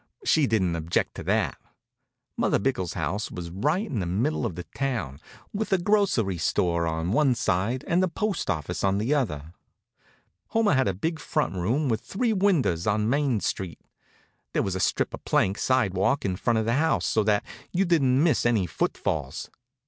[0.25, 1.59] She didn't object to that.
[2.35, 5.19] Mother Bickell's house was right in the middle of the town,
[5.53, 9.53] with a grocery store on one side and the postoffice on the other.
[10.47, 13.77] Homer had a big front room with three windows on Main Street.
[14.53, 17.85] There was a strip of plank sidewalk in front of the house, so that you
[17.85, 19.51] didn't miss any footfalls.